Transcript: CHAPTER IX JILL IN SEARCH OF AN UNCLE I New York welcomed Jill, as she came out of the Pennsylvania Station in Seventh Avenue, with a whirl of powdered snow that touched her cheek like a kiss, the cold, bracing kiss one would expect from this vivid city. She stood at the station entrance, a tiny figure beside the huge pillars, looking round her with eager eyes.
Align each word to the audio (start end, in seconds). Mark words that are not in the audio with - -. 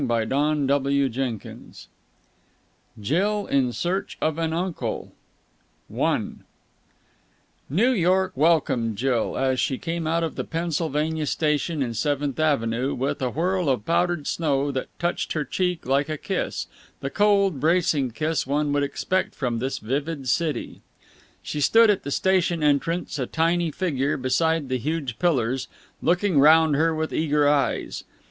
CHAPTER 0.01 1.05
IX 1.07 1.87
JILL 2.99 3.45
IN 3.45 3.71
SEARCH 3.71 4.17
OF 4.19 4.37
AN 4.39 4.51
UNCLE 4.51 5.11
I 5.95 6.21
New 7.69 7.91
York 7.91 8.31
welcomed 8.35 8.97
Jill, 8.97 9.37
as 9.37 9.59
she 9.59 9.77
came 9.77 10.07
out 10.07 10.23
of 10.23 10.33
the 10.35 10.43
Pennsylvania 10.43 11.27
Station 11.27 11.83
in 11.83 11.93
Seventh 11.93 12.39
Avenue, 12.39 12.95
with 12.95 13.21
a 13.21 13.29
whirl 13.29 13.69
of 13.69 13.85
powdered 13.85 14.25
snow 14.25 14.71
that 14.71 14.87
touched 14.97 15.33
her 15.33 15.45
cheek 15.45 15.85
like 15.85 16.09
a 16.09 16.17
kiss, 16.17 16.65
the 17.01 17.11
cold, 17.11 17.59
bracing 17.59 18.09
kiss 18.09 18.47
one 18.47 18.73
would 18.73 18.81
expect 18.81 19.35
from 19.35 19.59
this 19.59 19.77
vivid 19.77 20.27
city. 20.27 20.81
She 21.43 21.61
stood 21.61 21.91
at 21.91 22.01
the 22.01 22.09
station 22.09 22.63
entrance, 22.63 23.19
a 23.19 23.27
tiny 23.27 23.69
figure 23.69 24.17
beside 24.17 24.67
the 24.67 24.77
huge 24.79 25.19
pillars, 25.19 25.67
looking 26.01 26.39
round 26.39 26.75
her 26.75 26.95
with 26.95 27.13
eager 27.13 27.47
eyes. 27.47 28.03